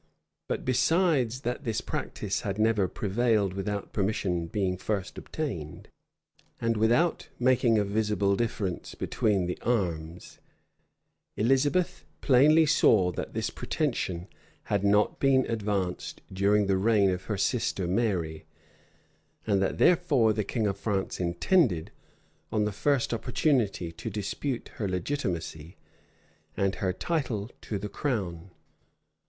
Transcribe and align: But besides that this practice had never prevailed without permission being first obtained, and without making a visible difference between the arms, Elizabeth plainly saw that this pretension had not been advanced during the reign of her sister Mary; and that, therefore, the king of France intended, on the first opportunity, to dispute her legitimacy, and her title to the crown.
But 0.47 0.65
besides 0.65 1.41
that 1.41 1.63
this 1.63 1.79
practice 1.79 2.41
had 2.41 2.57
never 2.57 2.87
prevailed 2.87 3.53
without 3.53 3.93
permission 3.93 4.47
being 4.47 4.75
first 4.75 5.15
obtained, 5.15 5.89
and 6.59 6.75
without 6.75 7.29
making 7.37 7.77
a 7.77 7.85
visible 7.85 8.35
difference 8.35 8.95
between 8.95 9.45
the 9.45 9.59
arms, 9.61 10.39
Elizabeth 11.37 12.03
plainly 12.19 12.65
saw 12.65 13.11
that 13.11 13.35
this 13.35 13.51
pretension 13.51 14.27
had 14.63 14.83
not 14.83 15.19
been 15.19 15.45
advanced 15.45 16.21
during 16.33 16.65
the 16.65 16.77
reign 16.77 17.11
of 17.11 17.25
her 17.25 17.37
sister 17.37 17.85
Mary; 17.85 18.45
and 19.45 19.61
that, 19.61 19.77
therefore, 19.77 20.33
the 20.33 20.43
king 20.43 20.65
of 20.65 20.79
France 20.79 21.19
intended, 21.19 21.91
on 22.51 22.65
the 22.65 22.71
first 22.71 23.13
opportunity, 23.13 23.91
to 23.91 24.09
dispute 24.09 24.69
her 24.77 24.87
legitimacy, 24.87 25.77
and 26.57 26.73
her 26.81 26.91
title 26.91 27.51
to 27.61 27.77
the 27.77 27.87
crown. 27.87 28.49